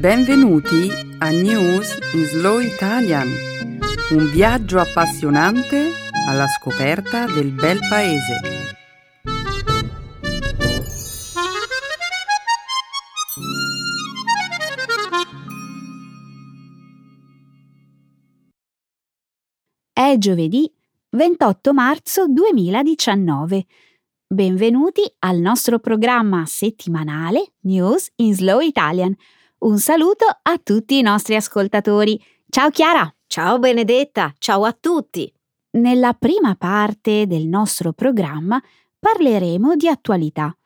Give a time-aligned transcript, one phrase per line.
[0.00, 3.28] Benvenuti a News in Slow Italian,
[4.12, 5.90] un viaggio appassionante
[6.26, 8.40] alla scoperta del bel paese.
[19.92, 20.72] È giovedì
[21.10, 23.66] 28 marzo 2019.
[24.26, 29.14] Benvenuti al nostro programma settimanale News in Slow Italian
[29.60, 32.18] un saluto a tutti i nostri ascoltatori.
[32.48, 33.12] Ciao Chiara!
[33.26, 34.32] Ciao Benedetta!
[34.38, 35.30] Ciao a tutti!
[35.72, 38.60] Nella prima parte del nostro programma
[38.98, 40.56] parleremo di attualità.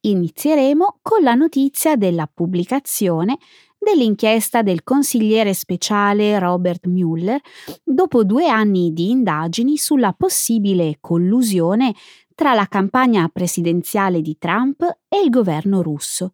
[0.00, 3.38] Inizieremo con la notizia della pubblicazione
[3.78, 7.40] dell'inchiesta del consigliere speciale Robert Mueller
[7.84, 11.94] dopo due anni di indagini sulla possibile collusione
[12.34, 16.32] tra la campagna presidenziale di Trump e il governo russo.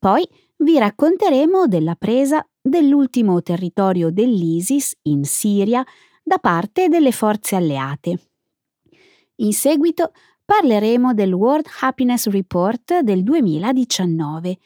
[0.00, 0.28] Poi
[0.62, 5.84] vi racconteremo della presa dell'ultimo territorio dell'ISIS in Siria
[6.22, 8.28] da parte delle forze alleate.
[9.36, 10.12] In seguito
[10.44, 14.58] parleremo del World Happiness Report del 2019.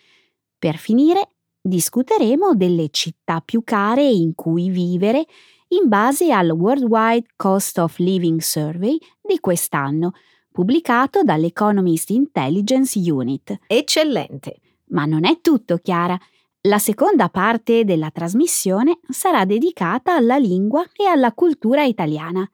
[0.59, 1.31] Per finire,
[1.61, 5.25] discuteremo delle città più care in cui vivere
[5.69, 10.13] in base al Worldwide Cost of Living Survey di quest'anno,
[10.53, 13.59] pubblicato dall'Economist Intelligence Unit.
[13.67, 14.61] Eccellente!
[14.89, 16.19] Ma non è tutto, Chiara.
[16.63, 22.49] La seconda parte della trasmissione sarà dedicata alla lingua e alla cultura italiana.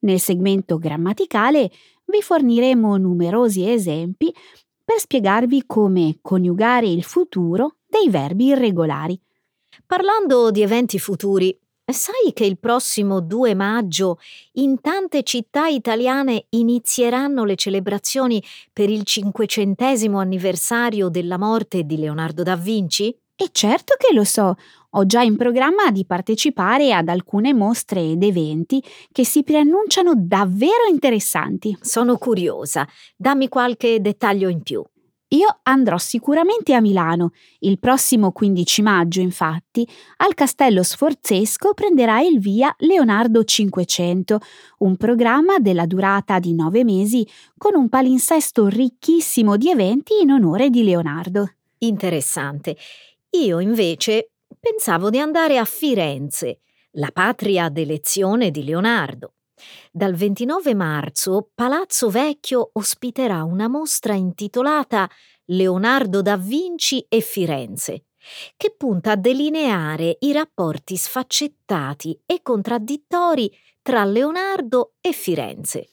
[0.00, 1.70] Nel segmento grammaticale
[2.04, 4.32] vi forniremo numerosi esempi
[4.84, 9.18] per spiegarvi come coniugare il futuro dei verbi irregolari.
[9.86, 11.58] Parlando di eventi futuri,
[11.92, 14.18] sai che il prossimo 2 maggio
[14.54, 18.42] in tante città italiane inizieranno le celebrazioni
[18.72, 23.16] per il cinquecentesimo anniversario della morte di Leonardo da Vinci?
[23.36, 24.56] E certo che lo so,
[24.90, 28.82] ho già in programma di partecipare ad alcune mostre ed eventi
[29.12, 31.76] che si preannunciano davvero interessanti.
[31.80, 34.82] Sono curiosa, dammi qualche dettaglio in più.
[35.30, 37.32] Io andrò sicuramente a Milano.
[37.58, 39.86] Il prossimo 15 maggio, infatti,
[40.18, 44.38] al Castello Sforzesco prenderà il via Leonardo 500,
[44.78, 47.26] un programma della durata di nove mesi
[47.56, 51.54] con un palinsesto ricchissimo di eventi in onore di Leonardo.
[51.78, 52.76] Interessante.
[53.30, 56.60] Io invece pensavo di andare a Firenze,
[56.92, 59.32] la patria d'elezione di Leonardo.
[59.90, 65.08] Dal 29 marzo Palazzo Vecchio ospiterà una mostra intitolata
[65.46, 68.06] Leonardo da Vinci e Firenze,
[68.56, 73.50] che punta a delineare i rapporti sfaccettati e contraddittori
[73.80, 75.90] tra Leonardo e Firenze.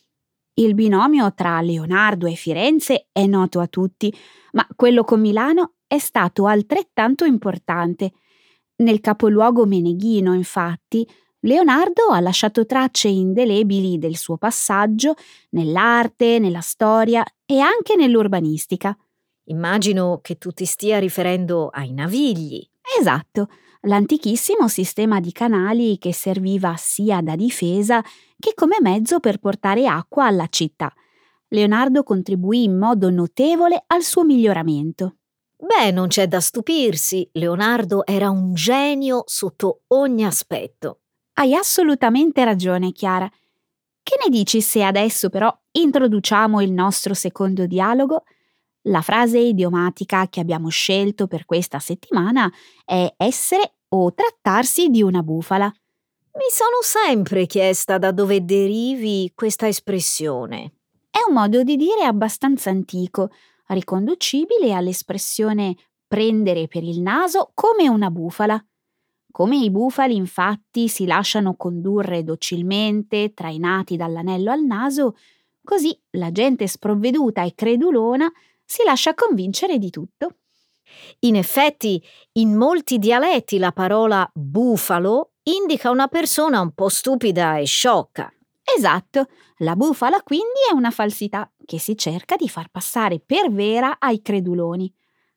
[0.56, 4.14] Il binomio tra Leonardo e Firenze è noto a tutti,
[4.52, 8.12] ma quello con Milano è stato altrettanto importante.
[8.78, 11.08] Nel capoluogo meneghino, infatti,
[11.46, 15.16] Leonardo ha lasciato tracce indelebili del suo passaggio
[15.50, 18.98] nell'arte, nella storia e anche nell'urbanistica.
[19.46, 22.66] Immagino che tu ti stia riferendo ai navigli.
[22.98, 23.50] Esatto,
[23.82, 28.02] l'antichissimo sistema di canali che serviva sia da difesa
[28.40, 30.94] che come mezzo per portare acqua alla città.
[31.50, 35.18] Leonardo contribuì in modo notevole al suo miglioramento.
[35.58, 41.00] Beh, non c'è da stupirsi, Leonardo era un genio sotto ogni aspetto.
[41.36, 43.28] Hai assolutamente ragione, Chiara.
[43.28, 48.24] Che ne dici se adesso però introduciamo il nostro secondo dialogo?
[48.84, 52.52] La frase idiomatica che abbiamo scelto per questa settimana
[52.86, 55.66] è essere o trattarsi di una bufala.
[55.66, 60.74] Mi sono sempre chiesta da dove derivi questa espressione.
[61.10, 63.32] È un modo di dire abbastanza antico,
[63.68, 65.76] riconducibile all'espressione
[66.08, 68.64] prendere per il naso come una bufala.
[69.34, 75.16] Come i bufali infatti si lasciano condurre docilmente, trainati dall'anello al naso,
[75.64, 78.32] così la gente sprovveduta e credulona
[78.64, 80.36] si lascia convincere di tutto.
[81.22, 82.00] In effetti,
[82.34, 88.32] in molti dialetti la parola bufalo indica una persona un po' stupida e sciocca.
[88.64, 93.96] Esatto, la bufala quindi è una falsità che si cerca di far passare per vera
[93.98, 94.94] ai creduloni.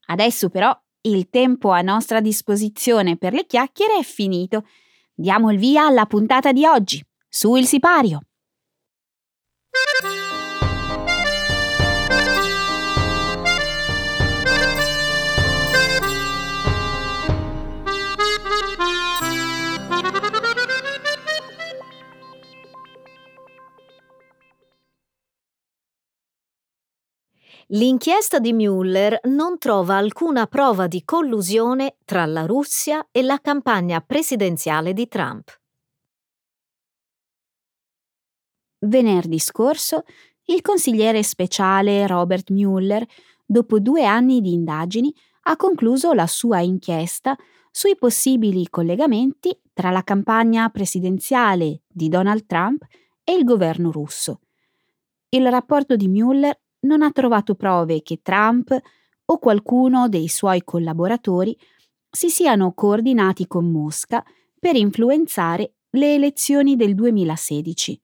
[0.08, 4.66] Adesso però il tempo a nostra disposizione per le chiacchiere è finito.
[5.14, 7.04] Diamo il via alla puntata di oggi.
[7.28, 8.20] Su il sipario!
[27.70, 34.00] L'inchiesta di Mueller non trova alcuna prova di collusione tra la Russia e la campagna
[34.00, 35.60] presidenziale di Trump.
[38.86, 40.04] Venerdì scorso,
[40.44, 43.04] il consigliere speciale Robert Mueller,
[43.44, 45.12] dopo due anni di indagini,
[45.48, 47.36] ha concluso la sua inchiesta
[47.72, 52.84] sui possibili collegamenti tra la campagna presidenziale di Donald Trump
[53.24, 54.42] e il governo russo.
[55.30, 58.74] Il rapporto di Mueller non ha trovato prove che Trump
[59.24, 61.56] o qualcuno dei suoi collaboratori
[62.08, 64.24] si siano coordinati con Mosca
[64.58, 68.00] per influenzare le elezioni del 2016.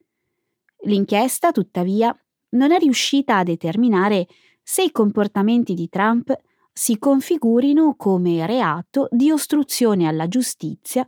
[0.85, 2.15] L'inchiesta, tuttavia,
[2.51, 4.27] non è riuscita a determinare
[4.63, 6.35] se i comportamenti di Trump
[6.73, 11.07] si configurino come reato di ostruzione alla giustizia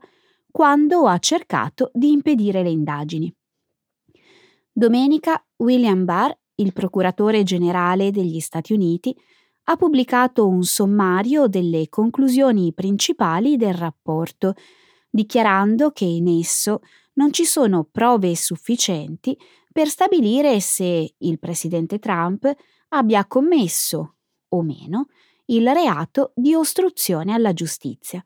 [0.50, 3.34] quando ha cercato di impedire le indagini.
[4.70, 9.14] Domenica William Barr il procuratore generale degli Stati Uniti
[9.64, 14.54] ha pubblicato un sommario delle conclusioni principali del rapporto,
[15.08, 16.80] dichiarando che in esso
[17.14, 19.36] non ci sono prove sufficienti
[19.72, 22.52] per stabilire se il presidente Trump
[22.88, 24.16] abbia commesso
[24.48, 25.06] o meno
[25.46, 28.24] il reato di ostruzione alla giustizia.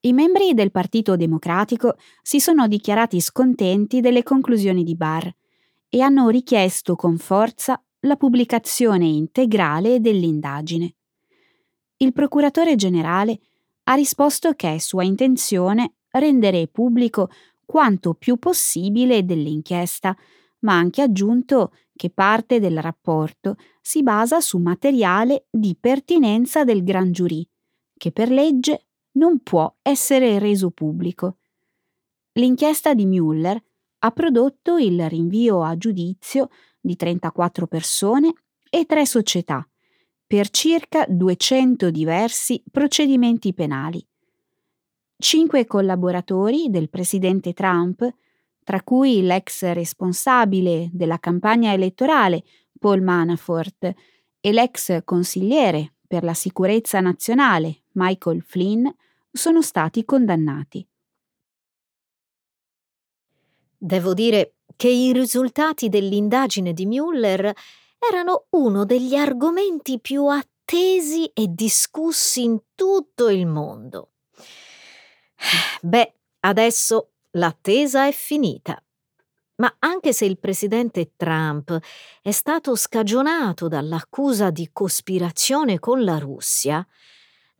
[0.00, 5.28] I membri del Partito Democratico si sono dichiarati scontenti delle conclusioni di Barr
[5.88, 10.94] e hanno richiesto con forza la pubblicazione integrale dell'indagine.
[11.98, 13.38] Il procuratore generale
[13.84, 17.30] ha risposto che è sua intenzione rendere pubblico
[17.64, 20.16] quanto più possibile dell'inchiesta,
[20.60, 26.84] ma ha anche aggiunto che parte del rapporto si basa su materiale di pertinenza del
[26.84, 27.46] gran giurì,
[27.96, 31.38] che per legge non può essere reso pubblico.
[32.32, 33.62] L'inchiesta di Mueller
[33.98, 36.48] ha prodotto il rinvio a giudizio
[36.80, 38.32] di 34 persone
[38.68, 39.66] e tre società
[40.26, 44.04] per circa 200 diversi procedimenti penali.
[45.18, 48.06] Cinque collaboratori del presidente Trump,
[48.64, 52.42] tra cui l'ex responsabile della campagna elettorale
[52.78, 53.94] Paul Manafort
[54.40, 58.86] e l'ex consigliere per la sicurezza nazionale Michael Flynn,
[59.30, 60.86] sono stati condannati.
[63.78, 67.52] Devo dire che i risultati dell'indagine di Mueller
[67.98, 74.12] erano uno degli argomenti più attesi e discussi in tutto il mondo.
[75.82, 78.80] Beh, adesso l'attesa è finita.
[79.56, 81.78] Ma anche se il presidente Trump
[82.20, 86.86] è stato scagionato dall'accusa di cospirazione con la Russia,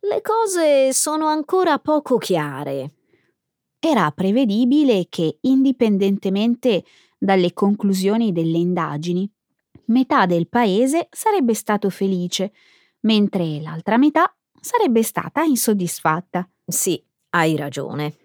[0.01, 2.96] le cose sono ancora poco chiare
[3.79, 6.83] era prevedibile che, indipendentemente
[7.17, 9.29] dalle conclusioni delle indagini,
[9.85, 12.53] metà del paese sarebbe stato felice,
[13.01, 16.49] mentre l'altra metà sarebbe stata insoddisfatta.
[16.65, 18.15] Sì, hai ragione.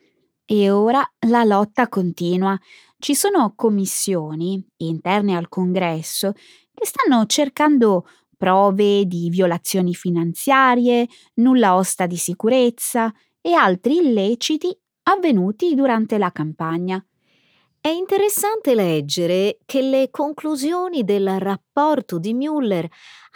[0.45, 2.59] E ora la lotta continua.
[2.99, 6.33] Ci sono commissioni interne al Congresso
[6.75, 8.07] che stanno cercando
[8.37, 17.05] prove di violazioni finanziarie, nulla osta di sicurezza e altri illeciti avvenuti durante la campagna.
[17.81, 22.89] È interessante leggere che le conclusioni del rapporto di Mueller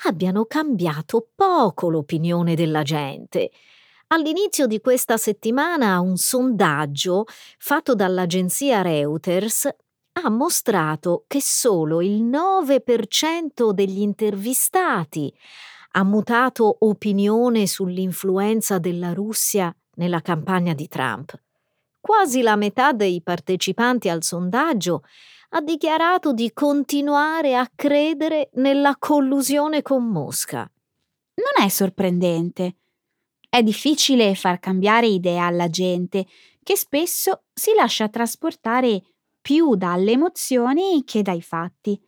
[0.05, 3.51] abbiano cambiato poco l'opinione della gente.
[4.09, 7.25] All'inizio di questa settimana un sondaggio
[7.59, 9.69] fatto dall'agenzia Reuters
[10.13, 15.37] ha mostrato che solo il 9% degli intervistati
[15.93, 21.37] ha mutato opinione sull'influenza della Russia nella campagna di Trump
[22.07, 25.03] quasi la metà dei partecipanti al sondaggio
[25.51, 30.71] ha dichiarato di continuare a credere nella collusione con Mosca.
[31.35, 32.77] Non è sorprendente.
[33.49, 36.27] È difficile far cambiare idea alla gente,
[36.63, 39.03] che spesso si lascia trasportare
[39.41, 42.01] più dalle emozioni che dai fatti.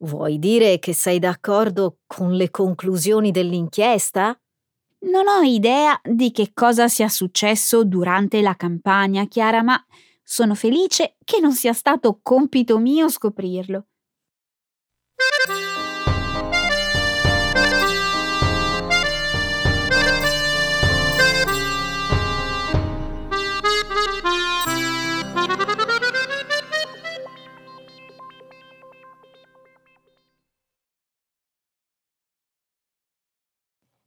[0.00, 4.38] Vuoi dire che sei d'accordo con le conclusioni dell'inchiesta?
[5.06, 9.82] Non ho idea di che cosa sia successo durante la campagna, Chiara, ma
[10.22, 13.86] sono felice che non sia stato compito mio scoprirlo.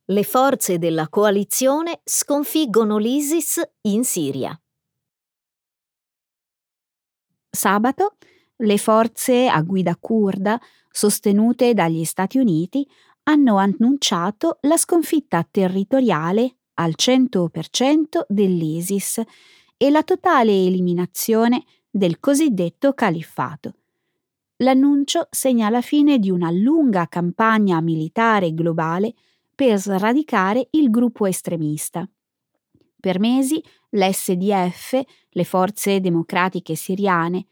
[0.09, 4.59] Le forze della coalizione sconfiggono l'ISIS in Siria.
[7.49, 8.15] Sabato
[8.57, 12.87] le forze a guida kurda, sostenute dagli Stati Uniti,
[13.23, 19.21] hanno annunciato la sconfitta territoriale al 100% dell'ISIS
[19.77, 23.75] e la totale eliminazione del cosiddetto califfato.
[24.57, 29.13] L'annuncio segna la fine di una lunga campagna militare globale
[29.59, 32.09] per sradicare il gruppo estremista.
[32.97, 35.01] Per mesi l'SDF,
[35.31, 37.47] le forze democratiche siriane,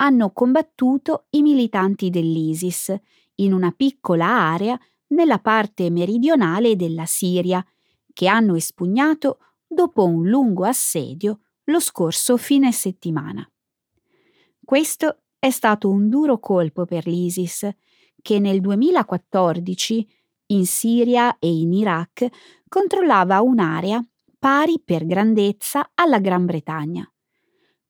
[0.00, 2.92] hanno combattuto i militanti dell'ISIS
[3.36, 4.76] in una piccola area
[5.10, 7.64] nella parte meridionale della Siria,
[8.12, 13.48] che hanno espugnato dopo un lungo assedio lo scorso fine settimana.
[14.64, 17.70] Questo è stato un duro colpo per l'ISIS,
[18.20, 22.28] che nel 2014, in Siria e in Iraq,
[22.68, 24.04] controllava un'area
[24.38, 27.10] pari per grandezza alla Gran Bretagna.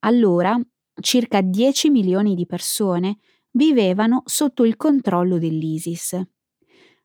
[0.00, 0.58] Allora,
[1.00, 3.18] circa 10 milioni di persone
[3.52, 6.20] vivevano sotto il controllo dell'ISIS.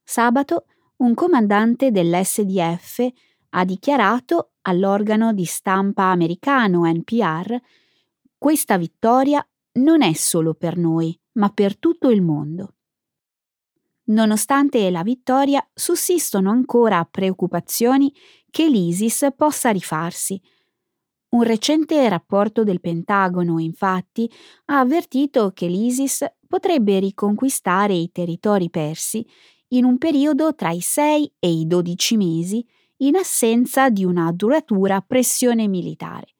[0.03, 0.65] Sabato
[0.97, 3.07] un comandante dell'SDF
[3.49, 7.59] ha dichiarato all'organo di stampa americano NPR
[8.39, 12.75] questa vittoria non è solo per noi, ma per tutto il mondo.
[14.07, 18.13] Nonostante la vittoria, sussistono ancora preoccupazioni
[18.49, 20.41] che l'ISIS possa rifarsi.
[21.29, 24.31] Un recente rapporto del Pentagono, infatti,
[24.65, 29.27] ha avvertito che l'ISIS potrebbe riconquistare i territori persi
[29.69, 32.65] in un periodo tra i 6 e i 12 mesi
[32.97, 36.35] in assenza di una duratura pressione militare.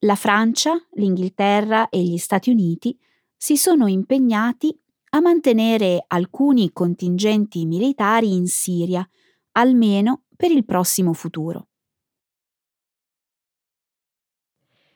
[0.00, 2.98] La Francia, l'Inghilterra e gli Stati Uniti
[3.36, 4.76] si sono impegnati
[5.18, 9.06] a mantenere alcuni contingenti militari in Siria,
[9.52, 11.66] almeno per il prossimo futuro.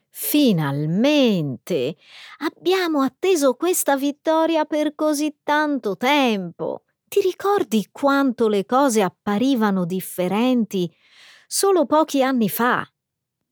[0.08, 1.96] Finalmente!
[2.38, 6.84] Abbiamo atteso questa vittoria per così tanto tempo.
[7.08, 10.90] Ti ricordi quanto le cose apparivano differenti
[11.46, 12.86] solo pochi anni fa?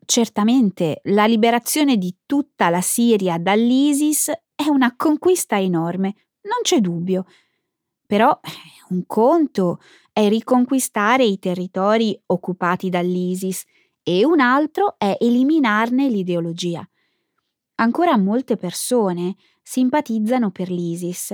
[0.04, 7.26] Certamente, la liberazione di tutta la Siria dall'ISIS è una conquista enorme, non c'è dubbio.
[8.06, 8.38] Però
[8.88, 9.80] un conto
[10.12, 13.64] è riconquistare i territori occupati dall'ISIS
[14.02, 16.87] e un altro è eliminarne l'ideologia.
[17.76, 21.30] Ancora molte persone simpatizzano per l'ISIS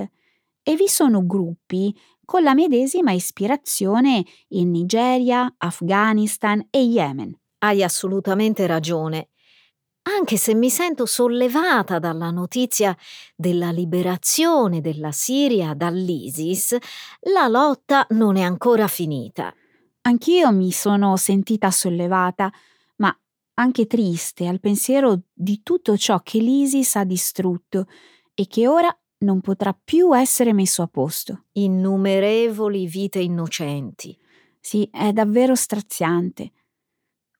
[0.63, 7.33] e vi sono gruppi con la medesima ispirazione in Nigeria, Afghanistan e Yemen.
[7.59, 9.29] Hai assolutamente ragione.
[10.09, 12.95] Anche se mi sento sollevata dalla notizia
[13.35, 16.77] della liberazione della Siria dall'ISIS,
[17.33, 19.53] la lotta non è ancora finita.
[20.03, 22.49] Anch'io mi sono sentita sollevata,
[22.97, 23.13] ma
[23.55, 27.87] anche triste al pensiero di tutto ciò che l'ISIS ha distrutto
[28.33, 31.47] e che ora non potrà più essere messo a posto.
[31.53, 34.17] Innumerevoli vite innocenti.
[34.61, 36.51] Sì, è davvero straziante.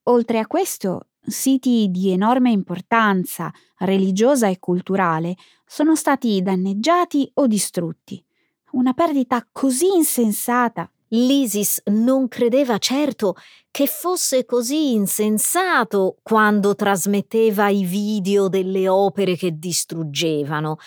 [0.09, 8.23] Oltre a questo, siti di enorme importanza religiosa e culturale sono stati danneggiati o distrutti.
[8.71, 10.89] Una perdita così insensata.
[11.11, 13.35] L'ISIS non credeva certo
[13.71, 20.77] che fosse così insensato quando trasmetteva i video delle opere che distruggevano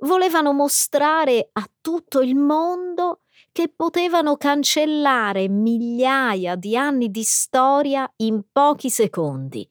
[0.00, 3.20] volevano mostrare a tutto il mondo
[3.52, 9.68] che potevano cancellare migliaia di anni di storia in pochi secondi.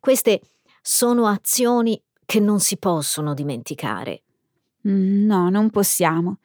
[0.00, 0.40] Queste
[0.80, 4.22] sono azioni che non si possono dimenticare.
[4.88, 6.38] Mm, no, non possiamo.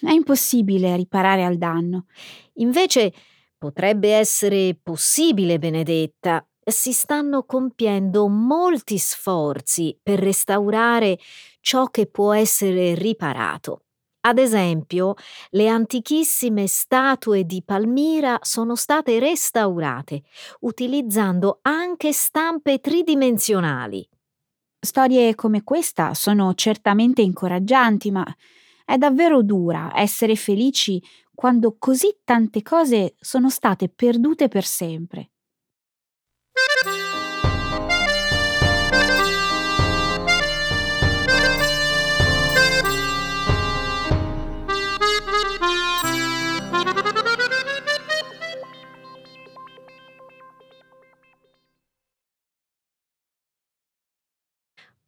[0.00, 2.06] È impossibile riparare al danno.
[2.54, 3.12] Invece
[3.56, 11.18] potrebbe essere possibile, Benedetta, si stanno compiendo molti sforzi per restaurare
[11.60, 13.82] ciò che può essere riparato.
[14.28, 15.14] Ad esempio,
[15.52, 20.24] le antichissime statue di Palmira sono state restaurate,
[20.60, 24.06] utilizzando anche stampe tridimensionali.
[24.78, 28.26] Storie come questa sono certamente incoraggianti, ma
[28.84, 31.02] è davvero dura essere felici
[31.34, 35.30] quando così tante cose sono state perdute per sempre.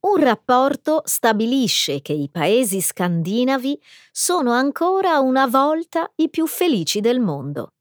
[0.00, 3.78] Un rapporto stabilisce che i paesi scandinavi
[4.10, 7.74] sono ancora una volta i più felici del mondo.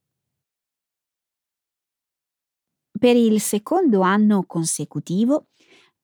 [3.00, 5.48] Per il secondo anno consecutivo,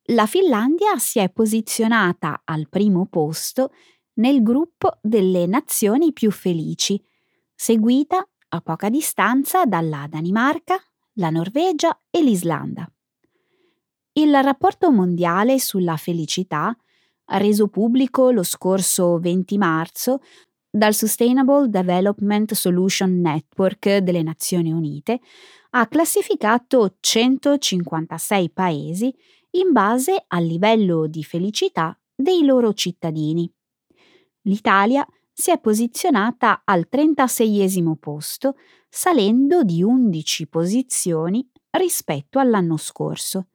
[0.09, 3.73] la Finlandia si è posizionata al primo posto
[4.13, 7.03] nel gruppo delle nazioni più felici,
[7.53, 10.81] seguita a poca distanza dalla Danimarca,
[11.15, 12.89] la Norvegia e l'Islanda.
[14.17, 16.73] Il rapporto mondiale sulla felicità,
[17.31, 20.21] reso pubblico lo scorso 20 marzo
[20.69, 25.19] dal Sustainable Development Solution Network delle Nazioni Unite,
[25.71, 29.13] ha classificato 156 paesi
[29.57, 33.51] in base al livello di felicità dei loro cittadini.
[34.43, 38.55] L'Italia si è posizionata al 36 posto,
[38.87, 43.47] salendo di 11 posizioni rispetto all'anno scorso.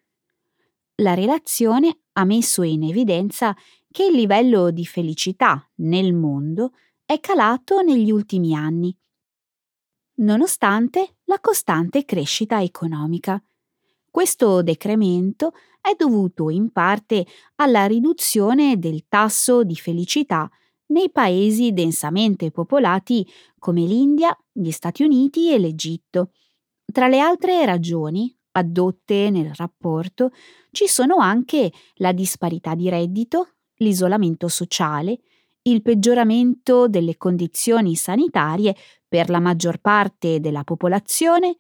[1.00, 3.56] La relazione ha messo in evidenza
[3.90, 6.72] che il livello di felicità nel mondo
[7.06, 8.94] è calato negli ultimi anni,
[10.16, 13.42] nonostante la costante crescita economica.
[14.10, 17.26] Questo decremento è dovuto in parte
[17.56, 20.50] alla riduzione del tasso di felicità
[20.88, 23.26] nei paesi densamente popolati
[23.58, 26.32] come l'India, gli Stati Uniti e l'Egitto.
[26.92, 30.32] Tra le altre ragioni addotte nel rapporto
[30.70, 35.20] ci sono anche la disparità di reddito, l'isolamento sociale,
[35.62, 38.74] il peggioramento delle condizioni sanitarie
[39.06, 41.56] per la maggior parte della popolazione,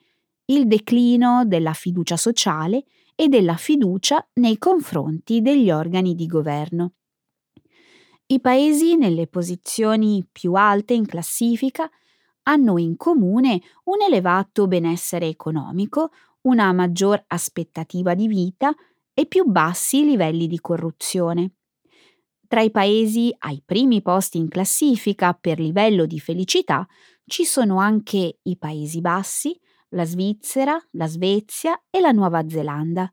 [0.46, 6.92] il declino della fiducia sociale e della fiducia nei confronti degli organi di governo.
[8.26, 11.90] I paesi nelle posizioni più alte in classifica
[12.44, 16.10] hanno in comune un elevato benessere economico,
[16.42, 18.74] una maggior aspettativa di vita
[19.12, 21.52] e più bassi livelli di corruzione.
[22.46, 26.86] Tra i paesi ai primi posti in classifica per livello di felicità
[27.24, 29.56] ci sono anche i Paesi Bassi,
[29.90, 33.08] la Svizzera, la Svezia e la Nuova Zelanda.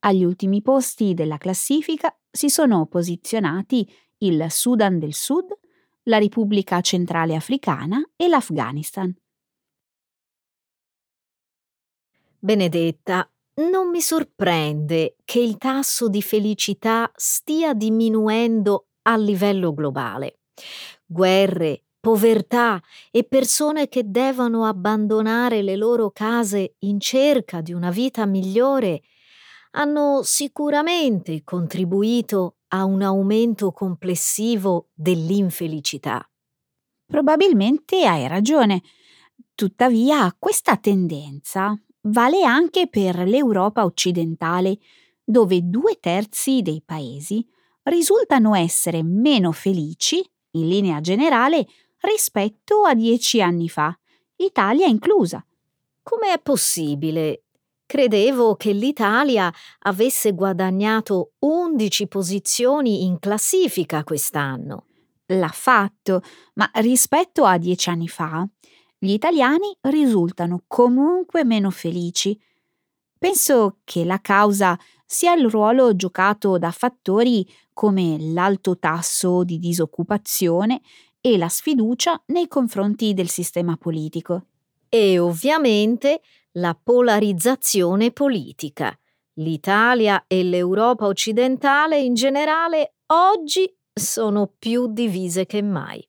[0.00, 5.46] Agli ultimi posti della classifica si sono posizionati il Sudan del Sud,
[6.02, 9.14] la Repubblica Centrale Africana e l'Afghanistan.
[12.40, 20.38] Benedetta, non mi sorprende che il tasso di felicità stia diminuendo a livello globale.
[21.04, 28.24] Guerre, povertà e persone che devono abbandonare le loro case in cerca di una vita
[28.24, 29.02] migliore
[29.72, 36.24] hanno sicuramente contribuito a un aumento complessivo dell'infelicità.
[37.04, 38.82] Probabilmente hai ragione.
[39.54, 41.76] Tuttavia, questa tendenza
[42.08, 44.78] vale anche per l'Europa occidentale,
[45.24, 47.46] dove due terzi dei paesi
[47.84, 51.66] risultano essere meno felici, in linea generale,
[52.00, 53.96] rispetto a dieci anni fa,
[54.36, 55.44] Italia inclusa.
[56.02, 57.42] Come è possibile?
[57.84, 64.86] Credevo che l'Italia avesse guadagnato 11 posizioni in classifica quest'anno.
[65.26, 66.22] L'ha fatto,
[66.54, 68.46] ma rispetto a dieci anni fa,
[68.98, 72.38] gli italiani risultano comunque meno felici.
[73.16, 80.80] Penso che la causa sia il ruolo giocato da fattori come l'alto tasso di disoccupazione
[81.20, 84.46] e la sfiducia nei confronti del sistema politico.
[84.88, 86.20] E ovviamente
[86.52, 88.96] la polarizzazione politica.
[89.34, 96.06] L'Italia e l'Europa occidentale in generale oggi sono più divise che mai.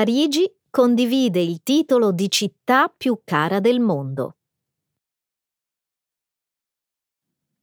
[0.00, 4.38] Parigi condivide il titolo di città più cara del mondo.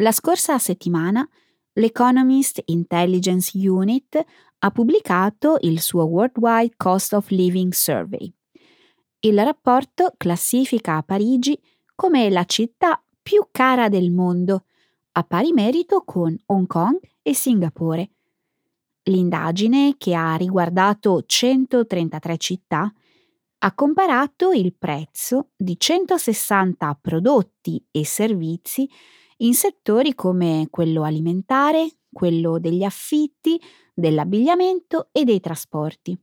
[0.03, 1.27] La scorsa settimana
[1.73, 4.23] l'Economist Intelligence Unit
[4.59, 8.31] ha pubblicato il suo Worldwide Cost of Living Survey.
[9.21, 11.59] Il rapporto classifica Parigi
[11.95, 14.65] come la città più cara del mondo,
[15.13, 18.11] a pari merito con Hong Kong e Singapore,
[19.07, 22.91] L'indagine, che ha riguardato 133 città,
[23.59, 28.89] ha comparato il prezzo di 160 prodotti e servizi
[29.37, 33.59] in settori come quello alimentare, quello degli affitti,
[33.93, 36.19] dell'abbigliamento e dei trasporti.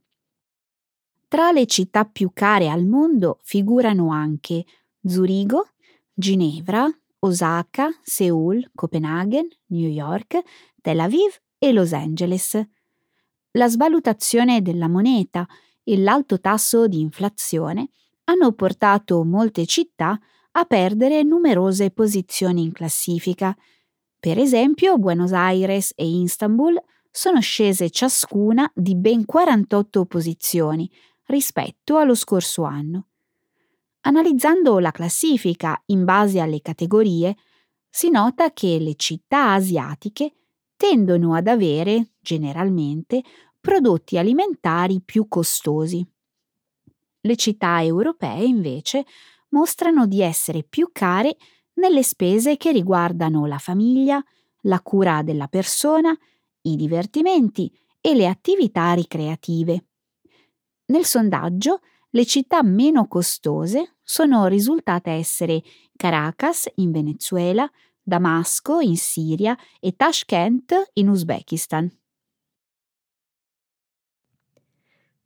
[1.27, 4.65] Tra le città più care al mondo figurano anche
[5.03, 5.71] Zurigo,
[6.13, 6.87] Ginevra,
[7.21, 10.41] Osaka, Seoul, Copenaghen, New York,
[10.81, 12.63] Tel Aviv e Los Angeles
[13.53, 15.47] la svalutazione della moneta
[15.83, 17.89] e l'alto tasso di inflazione
[18.25, 20.19] hanno portato molte città
[20.53, 23.57] a perdere numerose posizioni in classifica.
[24.19, 26.79] Per esempio, Buenos Aires e Istanbul
[27.11, 30.91] sono scese ciascuna di ben 48 posizioni
[31.27, 33.07] rispetto allo scorso anno.
[34.01, 37.37] Analizzando la classifica in base alle categorie,
[37.89, 40.35] si nota che le città asiatiche
[40.77, 43.23] tendono ad avere, generalmente,
[43.61, 46.07] prodotti alimentari più costosi.
[47.21, 49.05] Le città europee, invece,
[49.51, 51.37] mostrano di essere più care
[51.75, 54.23] nelle spese che riguardano la famiglia,
[54.63, 56.17] la cura della persona,
[56.63, 59.85] i divertimenti e le attività ricreative.
[60.87, 65.63] Nel sondaggio, le città meno costose sono risultate essere
[65.97, 67.69] Caracas in Venezuela,
[68.05, 71.91] Damasco in Siria e Tashkent in Uzbekistan.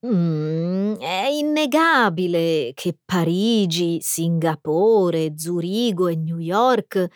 [0.07, 7.09] Mm, è innegabile che Parigi, Singapore, Zurigo e New York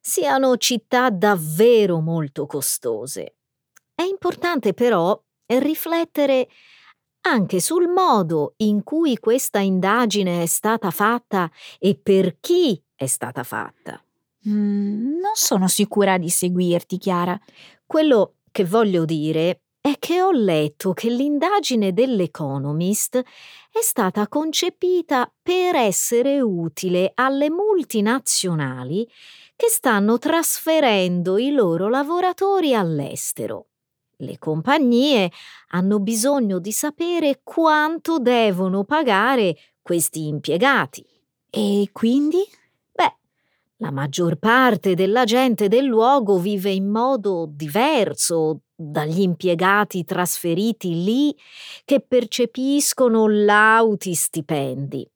[0.00, 3.36] siano città davvero molto costose.
[3.94, 6.48] È importante però riflettere
[7.22, 13.42] anche sul modo in cui questa indagine è stata fatta e per chi è stata
[13.42, 14.02] fatta.
[14.48, 17.38] Mm, non sono sicura di seguirti, Chiara.
[17.84, 25.74] Quello che voglio dire è che ho letto che l'indagine dell'Economist è stata concepita per
[25.74, 29.08] essere utile alle multinazionali
[29.56, 33.66] che stanno trasferendo i loro lavoratori all'estero.
[34.16, 35.30] Le compagnie
[35.68, 41.04] hanno bisogno di sapere quanto devono pagare questi impiegati.
[41.48, 42.44] E quindi?
[43.82, 51.34] La maggior parte della gente del luogo vive in modo diverso dagli impiegati trasferiti lì
[51.86, 55.10] che percepiscono lauti stipendi.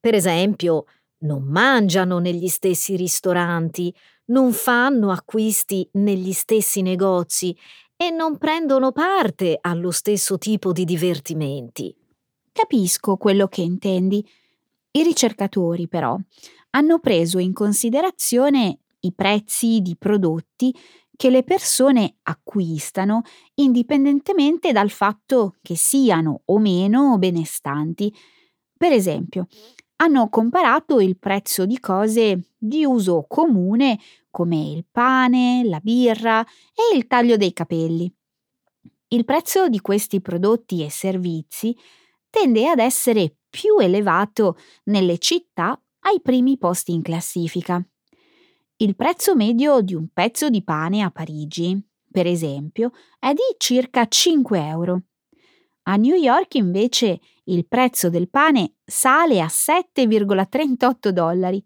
[0.00, 0.86] Per esempio,
[1.24, 3.94] non mangiano negli stessi ristoranti,
[4.26, 7.54] non fanno acquisti negli stessi negozi
[7.96, 11.94] e non prendono parte allo stesso tipo di divertimenti.
[12.50, 14.26] Capisco quello che intendi.
[14.92, 16.16] I ricercatori, però,
[16.74, 20.74] hanno preso in considerazione i prezzi di prodotti
[21.16, 23.22] che le persone acquistano
[23.54, 28.12] indipendentemente dal fatto che siano o meno benestanti.
[28.76, 29.46] Per esempio,
[29.96, 33.98] hanno comparato il prezzo di cose di uso comune
[34.30, 38.12] come il pane, la birra e il taglio dei capelli.
[39.08, 41.76] Il prezzo di questi prodotti e servizi
[42.28, 47.82] tende ad essere più elevato nelle città ai primi posti in classifica.
[48.76, 54.06] Il prezzo medio di un pezzo di pane a Parigi, per esempio, è di circa
[54.06, 55.00] 5 euro.
[55.84, 61.64] A New York invece il prezzo del pane sale a 7,38 dollari,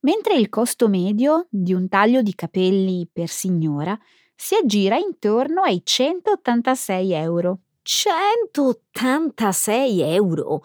[0.00, 3.96] mentre il costo medio di un taglio di capelli per signora
[4.34, 7.60] si aggira intorno ai 186 euro.
[7.82, 10.62] 186 euro?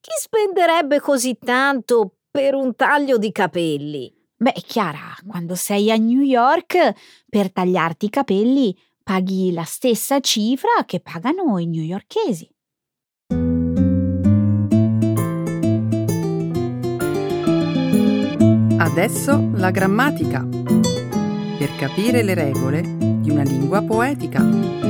[0.00, 4.10] Chi spenderebbe così tanto per un taglio di capelli?
[4.34, 6.94] Beh, Chiara, quando sei a New York
[7.28, 12.48] per tagliarti i capelli paghi la stessa cifra che pagano i newyorkesi.
[18.78, 20.48] Adesso la grammatica.
[21.58, 24.81] Per capire le regole di una lingua poetica.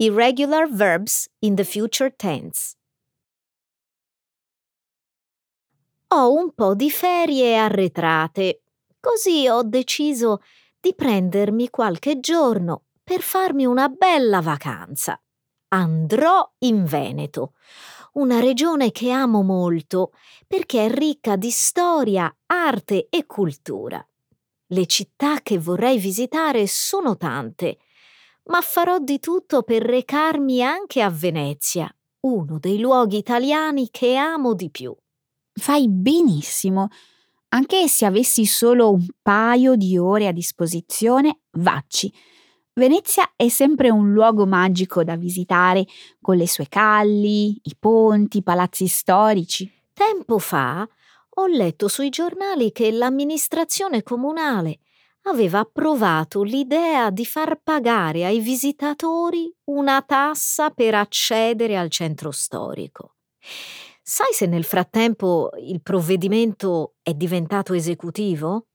[0.00, 2.76] Irregular verbs in the future tense.
[6.14, 8.62] Ho un po' di ferie arretrate,
[9.00, 10.40] così ho deciso
[10.78, 15.20] di prendermi qualche giorno per farmi una bella vacanza.
[15.70, 17.54] Andrò in Veneto,
[18.12, 20.12] una regione che amo molto
[20.46, 24.00] perché è ricca di storia, arte e cultura.
[24.68, 27.78] Le città che vorrei visitare sono tante,
[28.48, 34.54] ma farò di tutto per recarmi anche a Venezia, uno dei luoghi italiani che amo
[34.54, 34.94] di più.
[35.52, 36.88] Fai benissimo.
[37.50, 42.12] Anche se avessi solo un paio di ore a disposizione, vacci.
[42.74, 45.84] Venezia è sempre un luogo magico da visitare,
[46.20, 49.70] con le sue calli, i ponti, i palazzi storici.
[49.92, 50.86] Tempo fa
[51.40, 54.80] ho letto sui giornali che l'amministrazione comunale
[55.22, 63.16] aveva approvato l'idea di far pagare ai visitatori una tassa per accedere al centro storico.
[64.02, 68.68] Sai se nel frattempo il provvedimento è diventato esecutivo?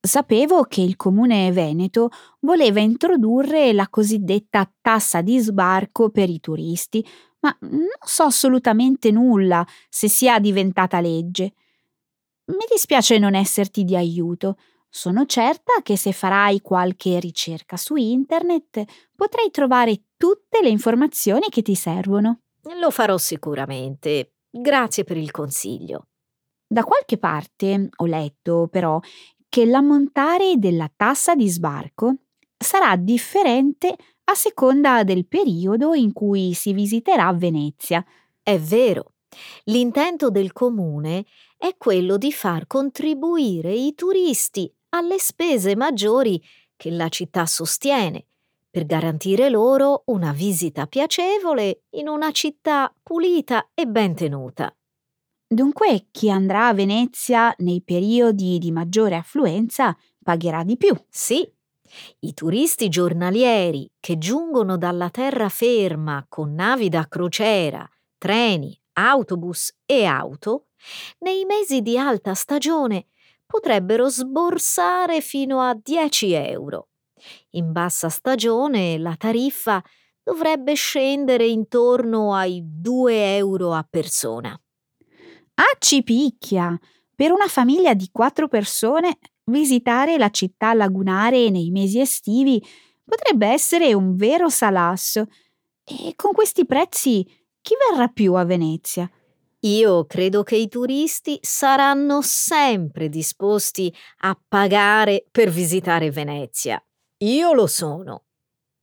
[0.00, 2.08] Sapevo che il comune veneto
[2.40, 7.06] voleva introdurre la cosiddetta tassa di sbarco per i turisti,
[7.40, 11.52] ma non so assolutamente nulla se sia diventata legge.
[12.46, 14.56] Mi dispiace non esserti di aiuto.
[14.92, 18.82] Sono certa che se farai qualche ricerca su internet
[19.14, 22.40] potrai trovare tutte le informazioni che ti servono.
[22.80, 24.32] Lo farò sicuramente.
[24.50, 26.08] Grazie per il consiglio.
[26.66, 28.98] Da qualche parte ho letto però
[29.48, 32.14] che l'ammontare della tassa di sbarco
[32.56, 38.04] sarà differente a seconda del periodo in cui si visiterà Venezia.
[38.42, 39.12] È vero.
[39.64, 41.24] L'intento del comune
[41.56, 46.42] è quello di far contribuire i turisti alle spese maggiori
[46.76, 48.26] che la città sostiene,
[48.70, 54.74] per garantire loro una visita piacevole in una città pulita e ben tenuta.
[55.46, 60.94] Dunque chi andrà a Venezia nei periodi di maggiore affluenza pagherà di più.
[61.08, 61.50] Sì,
[62.20, 70.66] i turisti giornalieri che giungono dalla terraferma con navi da crociera, treni, autobus e auto,
[71.20, 73.06] nei mesi di alta stagione
[73.50, 76.90] potrebbero sborsare fino a 10 euro.
[77.50, 79.82] In bassa stagione la tariffa
[80.22, 84.58] dovrebbe scendere intorno ai 2 euro a persona.
[85.54, 86.78] Ah, ci picchia!
[87.14, 92.62] Per una famiglia di quattro persone visitare la città lagunare nei mesi estivi
[93.04, 95.26] potrebbe essere un vero salasso.
[95.84, 97.26] E con questi prezzi
[97.60, 99.10] chi verrà più a Venezia?
[99.64, 106.82] Io credo che i turisti saranno sempre disposti a pagare per visitare Venezia.
[107.18, 108.24] Io lo sono.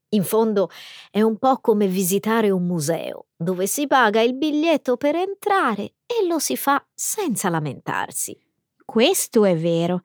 [0.10, 0.70] In fondo
[1.10, 6.28] è un po' come visitare un museo, dove si paga il biglietto per entrare e
[6.28, 8.40] lo si fa senza lamentarsi.
[8.86, 10.02] Questo è vero.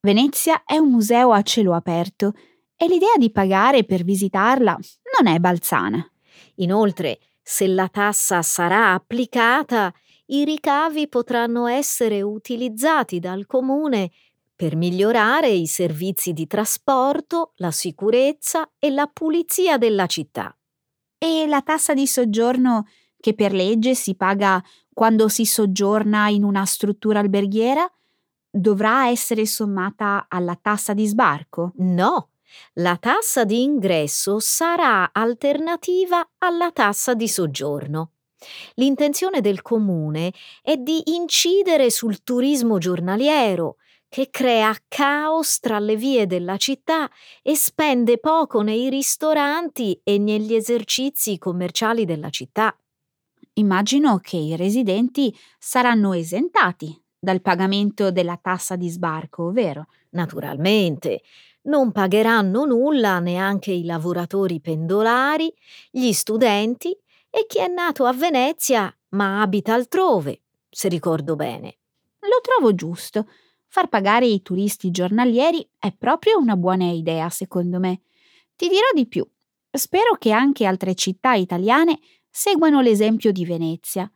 [0.00, 2.34] Venezia è un museo a cielo aperto
[2.76, 4.78] e l'idea di pagare per visitarla
[5.20, 6.08] non è balzana.
[6.56, 9.92] Inoltre, se la tassa sarà applicata,
[10.26, 14.10] i ricavi potranno essere utilizzati dal comune
[14.56, 20.56] per migliorare i servizi di trasporto, la sicurezza e la pulizia della città.
[21.18, 22.86] E la tassa di soggiorno
[23.18, 27.90] che per legge si paga quando si soggiorna in una struttura alberghiera
[28.48, 31.72] dovrà essere sommata alla tassa di sbarco?
[31.76, 32.28] No,
[32.74, 38.13] la tassa di ingresso sarà alternativa alla tassa di soggiorno.
[38.74, 43.76] L'intenzione del comune è di incidere sul turismo giornaliero,
[44.08, 47.10] che crea caos tra le vie della città
[47.42, 52.78] e spende poco nei ristoranti e negli esercizi commerciali della città.
[53.54, 59.86] Immagino che i residenti saranno esentati dal pagamento della tassa di sbarco, vero?
[60.10, 61.22] Naturalmente.
[61.62, 65.52] Non pagheranno nulla neanche i lavoratori pendolari,
[65.90, 66.96] gli studenti
[67.36, 71.78] e chi è nato a Venezia ma abita altrove, se ricordo bene.
[72.20, 73.28] Lo trovo giusto.
[73.66, 78.02] Far pagare i turisti giornalieri è proprio una buona idea, secondo me.
[78.54, 79.28] Ti dirò di più.
[79.68, 81.98] Spero che anche altre città italiane
[82.30, 84.08] seguano l'esempio di Venezia.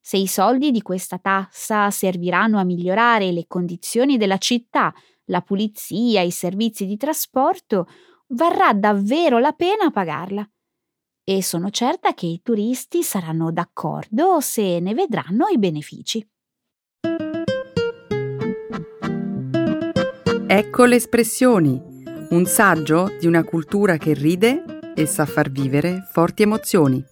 [0.00, 4.92] Se i soldi di questa tassa serviranno a migliorare le condizioni della città,
[5.26, 7.86] la pulizia, i servizi di trasporto,
[8.28, 10.48] varrà davvero la pena pagarla.
[11.30, 16.26] E sono certa che i turisti saranno d'accordo se ne vedranno i benefici.
[20.46, 21.78] Ecco le espressioni,
[22.30, 27.04] un saggio di una cultura che ride e sa far vivere forti emozioni.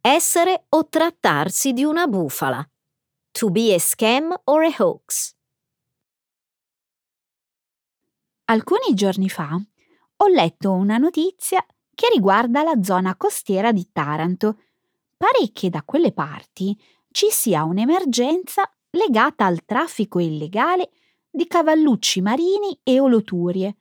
[0.00, 2.66] Essere o trattarsi di una bufala.
[3.32, 5.34] To be a scam or a hoax.
[8.52, 9.58] Alcuni giorni fa
[10.16, 14.58] ho letto una notizia che riguarda la zona costiera di Taranto.
[15.16, 16.78] Pare che da quelle parti
[17.10, 20.90] ci sia un'emergenza legata al traffico illegale
[21.30, 23.76] di cavallucci marini e oloturie.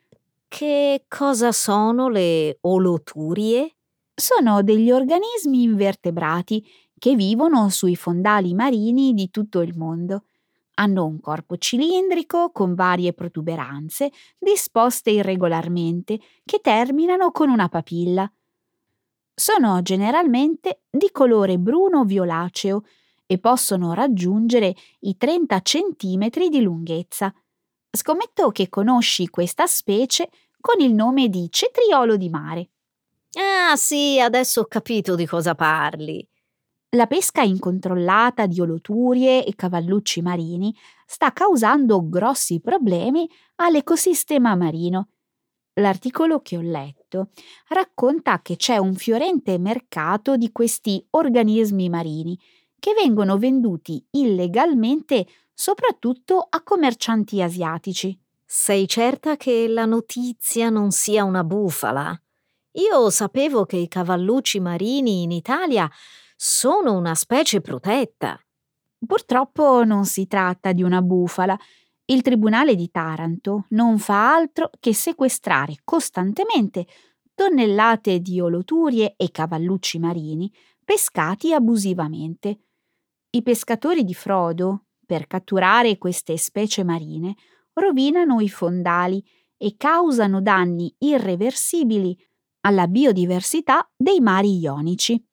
[0.47, 3.75] Che cosa sono le oloturie?
[4.13, 6.65] Sono degli organismi invertebrati
[6.97, 10.23] che vivono sui fondali marini di tutto il mondo.
[10.75, 18.31] Hanno un corpo cilindrico con varie protuberanze disposte irregolarmente che terminano con una papilla.
[19.33, 22.83] Sono generalmente di colore bruno-violaceo
[23.25, 27.33] e possono raggiungere i 30 cm di lunghezza.
[27.89, 30.29] Scommetto che conosci questa specie
[30.59, 32.69] con il nome di cetriolo di mare.
[33.35, 36.25] Ah sì, adesso ho capito di cosa parli.
[36.93, 40.75] La pesca incontrollata di oloturie e cavallucci marini
[41.05, 45.07] sta causando grossi problemi all'ecosistema marino.
[45.75, 47.29] L'articolo che ho letto
[47.69, 52.37] racconta che c'è un fiorente mercato di questi organismi marini
[52.77, 58.19] che vengono venduti illegalmente soprattutto a commercianti asiatici.
[58.43, 62.21] Sei certa che la notizia non sia una bufala?
[62.73, 65.89] Io sapevo che i cavallucci marini in Italia
[66.43, 68.35] sono una specie protetta.
[69.05, 71.55] Purtroppo non si tratta di una bufala.
[72.05, 76.87] Il Tribunale di Taranto non fa altro che sequestrare costantemente
[77.35, 80.51] tonnellate di oloturie e cavallucci marini
[80.83, 82.57] pescati abusivamente.
[83.29, 87.35] I pescatori di frodo, per catturare queste specie marine,
[87.73, 89.23] rovinano i fondali
[89.57, 92.17] e causano danni irreversibili
[92.61, 95.23] alla biodiversità dei mari ionici.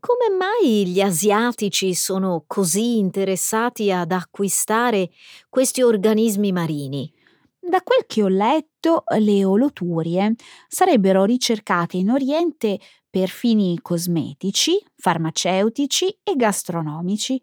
[0.00, 5.10] Come mai gli asiatici sono così interessati ad acquistare
[5.50, 7.12] questi organismi marini?
[7.58, 10.34] Da quel che ho letto, le oloturie
[10.68, 17.40] sarebbero ricercate in Oriente per fini cosmetici, farmaceutici e gastronomici.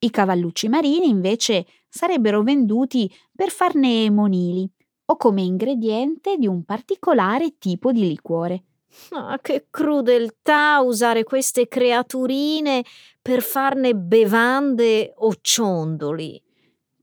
[0.00, 4.68] I cavallucci marini invece sarebbero venduti per farne monili
[5.06, 8.64] o come ingrediente di un particolare tipo di liquore.
[9.10, 12.84] Ah, che crudeltà usare queste creaturine
[13.20, 16.42] per farne bevande o ciondoli.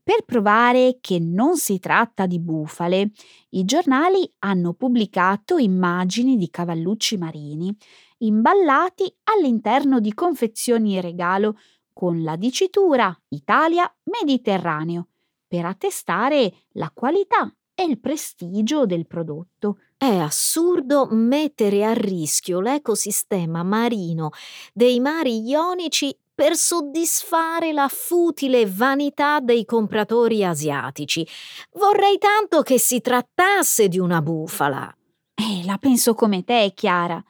[0.02, 3.10] Per provare che non si tratta di bufale,
[3.50, 7.76] i giornali hanno pubblicato immagini di cavallucci marini
[8.18, 11.58] imballati all'interno di confezioni regalo
[11.92, 15.08] con la dicitura Italia Mediterraneo
[15.46, 19.78] per attestare la qualità e il prestigio del prodotto.
[19.98, 24.28] È assurdo mettere a rischio l'ecosistema marino
[24.74, 31.26] dei mari ionici per soddisfare la futile vanità dei compratori asiatici.
[31.72, 34.94] Vorrei tanto che si trattasse di una bufala.
[35.34, 37.22] Eh, la penso come te, Chiara.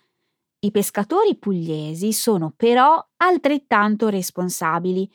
[0.59, 5.09] I pescatori pugliesi sono però altrettanto responsabili.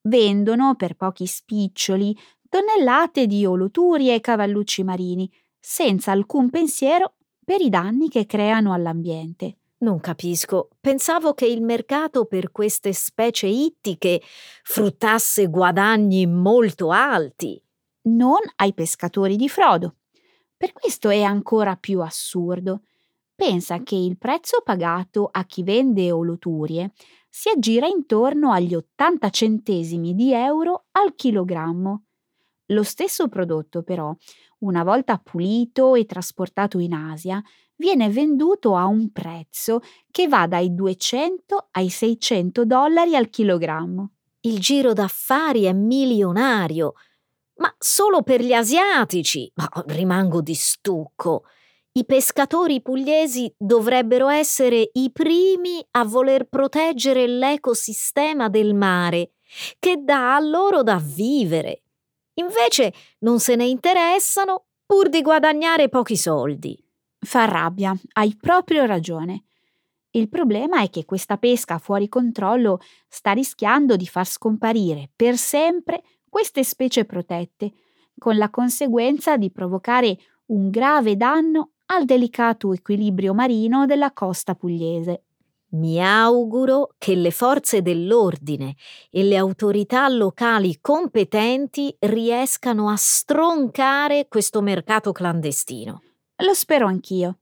[0.00, 2.16] Vendono per pochi spiccioli
[2.48, 5.30] tonnellate di oloturie e cavallucci marini,
[5.66, 9.56] senza alcun pensiero per i danni che creano all'ambiente.
[9.78, 10.68] Non capisco.
[10.80, 14.20] Pensavo che il mercato per queste specie ittiche
[14.62, 17.60] fruttasse guadagni molto alti.
[18.02, 19.96] Non ai pescatori di frodo.
[20.56, 22.82] Per questo è ancora più assurdo
[23.34, 26.92] pensa che il prezzo pagato a chi vende oloturie
[27.28, 32.04] si aggira intorno agli 80 centesimi di euro al chilogrammo.
[32.68, 34.14] Lo stesso prodotto, però,
[34.64, 37.42] una volta pulito e trasportato in Asia,
[37.76, 44.12] viene venduto a un prezzo che va dai 200 ai 600 dollari al chilogrammo.
[44.40, 46.94] Il giro d'affari è milionario,
[47.56, 49.50] ma solo per gli asiatici.
[49.54, 51.44] Ma rimango di stucco.
[51.92, 59.34] I pescatori pugliesi dovrebbero essere i primi a voler proteggere l'ecosistema del mare,
[59.78, 61.83] che dà a loro da vivere.
[62.34, 66.78] Invece non se ne interessano pur di guadagnare pochi soldi.
[67.18, 69.44] Fa rabbia, hai proprio ragione.
[70.10, 76.02] Il problema è che questa pesca fuori controllo sta rischiando di far scomparire per sempre
[76.28, 77.72] queste specie protette,
[78.18, 80.16] con la conseguenza di provocare
[80.46, 85.23] un grave danno al delicato equilibrio marino della costa pugliese.
[85.74, 88.76] Mi auguro che le forze dell'ordine
[89.10, 96.02] e le autorità locali competenti riescano a stroncare questo mercato clandestino.
[96.44, 97.38] Lo spero anch'io.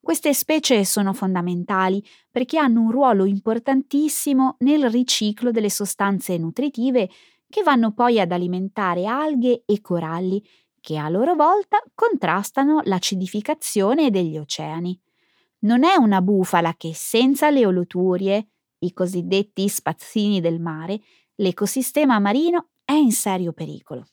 [0.00, 7.10] Queste specie sono fondamentali perché hanno un ruolo importantissimo nel riciclo delle sostanze nutritive
[7.48, 10.42] che vanno poi ad alimentare alghe e coralli
[10.80, 14.98] che a loro volta contrastano l'acidificazione degli oceani.
[15.64, 18.48] Non è una bufala che senza le oloturie,
[18.80, 21.00] i cosiddetti spazzini del mare,
[21.36, 24.04] l'ecosistema marino è in serio pericolo.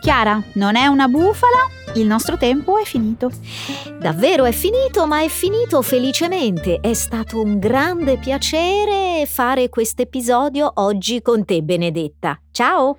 [0.00, 1.66] Chiara, non è una bufala,
[1.96, 3.28] il nostro tempo è finito.
[3.98, 6.78] Davvero è finito, ma è finito felicemente.
[6.80, 12.40] È stato un grande piacere fare questo episodio oggi con te, Benedetta.
[12.52, 12.98] Ciao!